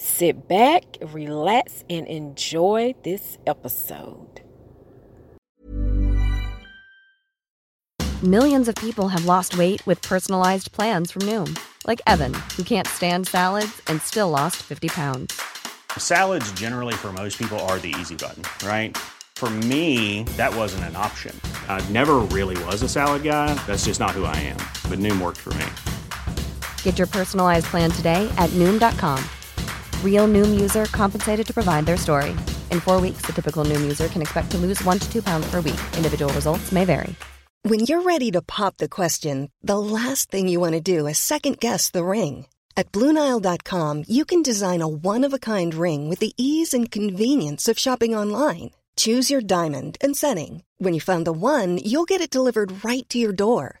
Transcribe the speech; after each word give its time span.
Sit 0.00 0.46
back, 0.46 0.84
relax, 1.12 1.82
and 1.90 2.06
enjoy 2.06 2.94
this 3.02 3.36
episode. 3.48 4.42
Millions 8.22 8.68
of 8.68 8.76
people 8.76 9.08
have 9.08 9.24
lost 9.24 9.58
weight 9.58 9.84
with 9.88 10.00
personalized 10.02 10.70
plans 10.70 11.10
from 11.10 11.22
Noom, 11.22 11.58
like 11.84 12.00
Evan, 12.06 12.32
who 12.56 12.62
can't 12.62 12.86
stand 12.86 13.26
salads 13.26 13.82
and 13.88 14.00
still 14.00 14.30
lost 14.30 14.62
50 14.62 14.86
pounds. 14.88 15.40
Salads, 15.96 16.52
generally, 16.52 16.94
for 16.94 17.12
most 17.12 17.36
people, 17.36 17.58
are 17.66 17.80
the 17.80 17.92
easy 17.98 18.14
button, 18.14 18.44
right? 18.64 18.96
For 19.34 19.50
me, 19.50 20.22
that 20.36 20.54
wasn't 20.54 20.84
an 20.84 20.94
option. 20.94 21.34
I 21.68 21.80
never 21.90 22.18
really 22.36 22.62
was 22.66 22.82
a 22.82 22.88
salad 22.88 23.24
guy. 23.24 23.52
That's 23.66 23.86
just 23.86 23.98
not 23.98 24.12
who 24.12 24.26
I 24.26 24.36
am. 24.36 24.60
But 24.88 25.00
Noom 25.00 25.20
worked 25.20 25.38
for 25.38 25.54
me. 25.54 25.66
Get 26.84 26.98
your 26.98 27.08
personalized 27.08 27.66
plan 27.66 27.90
today 27.90 28.32
at 28.36 28.50
Noom.com. 28.50 29.24
Real 30.02 30.26
Noom 30.26 30.60
user 30.60 30.86
compensated 30.86 31.46
to 31.46 31.54
provide 31.54 31.86
their 31.86 31.96
story. 31.96 32.30
In 32.72 32.80
four 32.80 33.00
weeks, 33.00 33.22
the 33.22 33.32
typical 33.32 33.64
Noom 33.64 33.82
user 33.82 34.08
can 34.08 34.20
expect 34.20 34.50
to 34.50 34.58
lose 34.58 34.82
one 34.82 34.98
to 34.98 35.08
two 35.12 35.22
pounds 35.22 35.48
per 35.48 35.60
week. 35.60 35.80
Individual 35.96 36.32
results 36.32 36.72
may 36.72 36.84
vary. 36.84 37.14
When 37.62 37.80
you're 37.80 38.02
ready 38.02 38.30
to 38.32 38.42
pop 38.42 38.76
the 38.76 38.88
question, 38.88 39.50
the 39.62 39.78
last 39.78 40.30
thing 40.30 40.48
you 40.48 40.60
want 40.60 40.74
to 40.74 40.80
do 40.80 41.06
is 41.06 41.18
second 41.18 41.58
guess 41.58 41.90
the 41.90 42.04
ring. 42.04 42.46
At 42.76 42.92
Bluenile.com, 42.92 44.04
you 44.06 44.24
can 44.24 44.42
design 44.42 44.82
a 44.82 44.88
one 44.88 45.24
of 45.24 45.32
a 45.32 45.38
kind 45.40 45.74
ring 45.74 46.08
with 46.08 46.20
the 46.20 46.32
ease 46.36 46.72
and 46.72 46.90
convenience 46.90 47.66
of 47.66 47.78
shopping 47.78 48.14
online. 48.14 48.70
Choose 48.96 49.30
your 49.30 49.40
diamond 49.40 49.98
and 50.00 50.16
setting. 50.16 50.62
When 50.78 50.94
you 50.94 51.00
find 51.00 51.26
the 51.26 51.32
one, 51.32 51.78
you'll 51.78 52.04
get 52.04 52.20
it 52.20 52.30
delivered 52.30 52.84
right 52.84 53.08
to 53.08 53.18
your 53.18 53.32
door. 53.32 53.80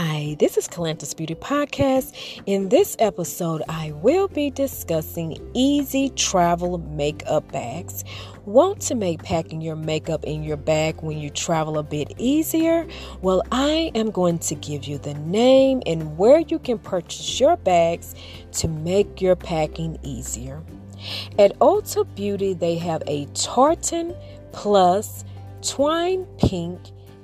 Hi, 0.00 0.36
this 0.38 0.56
is 0.56 0.68
Calantis 0.68 1.16
Beauty 1.16 1.34
Podcast. 1.34 2.14
In 2.46 2.68
this 2.68 2.94
episode, 3.00 3.64
I 3.68 3.90
will 3.90 4.28
be 4.28 4.48
discussing 4.48 5.36
easy 5.54 6.10
travel 6.10 6.78
makeup 6.78 7.50
bags. 7.50 8.04
Want 8.44 8.80
to 8.82 8.94
make 8.94 9.24
packing 9.24 9.60
your 9.60 9.74
makeup 9.74 10.22
in 10.22 10.44
your 10.44 10.56
bag 10.56 11.02
when 11.02 11.18
you 11.18 11.30
travel 11.30 11.78
a 11.78 11.82
bit 11.82 12.12
easier? 12.16 12.86
Well, 13.22 13.42
I 13.50 13.90
am 13.96 14.12
going 14.12 14.38
to 14.38 14.54
give 14.54 14.84
you 14.84 14.98
the 14.98 15.14
name 15.14 15.82
and 15.84 16.16
where 16.16 16.38
you 16.38 16.60
can 16.60 16.78
purchase 16.78 17.40
your 17.40 17.56
bags 17.56 18.14
to 18.52 18.68
make 18.68 19.20
your 19.20 19.34
packing 19.34 19.98
easier. 20.04 20.62
At 21.40 21.58
Ulta 21.58 22.06
Beauty, 22.14 22.54
they 22.54 22.76
have 22.76 23.02
a 23.08 23.26
tartan 23.34 24.14
plus 24.52 25.24
twine 25.60 26.24
pink 26.38 26.78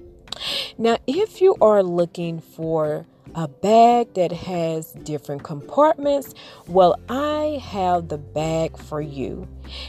Now, 0.78 0.96
if 1.06 1.40
you 1.40 1.56
are 1.60 1.82
looking 1.82 2.40
for 2.40 3.06
a 3.34 3.48
bag 3.48 4.14
that 4.14 4.32
has 4.32 4.92
different 4.92 5.42
compartments. 5.42 6.34
Well, 6.66 6.98
I 7.08 7.60
have 7.62 8.08
the 8.08 8.18
bag 8.18 8.76
for 8.76 9.00
you. 9.00 9.48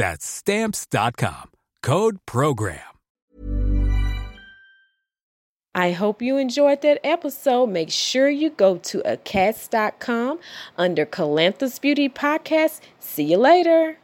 That's 0.00 0.24
stamps.com. 0.24 1.50
Code 1.82 2.20
program. 2.24 2.80
I 5.74 5.92
hope 5.92 6.22
you 6.22 6.38
enjoyed 6.38 6.80
that 6.80 7.00
episode. 7.04 7.66
Make 7.66 7.90
sure 7.90 8.30
you 8.30 8.48
go 8.48 8.78
to 8.78 9.02
acats.com 9.04 10.40
under 10.78 11.04
Calanthus 11.04 11.78
Beauty 11.78 12.08
Podcast. 12.08 12.80
See 12.98 13.24
you 13.24 13.36
later. 13.36 13.99